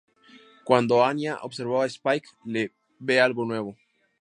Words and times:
Cuando 0.63 1.03
Anya 1.05 1.37
observa 1.43 1.83
a 1.85 1.85
Spike, 1.87 2.27
ve 2.97 3.19
algo 3.21 3.45
nuevo. 3.45 3.77